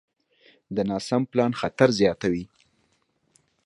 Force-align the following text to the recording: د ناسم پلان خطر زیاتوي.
د 0.75 0.77
ناسم 0.89 1.21
پلان 1.31 1.51
خطر 1.59 1.89
زیاتوي. 1.99 2.45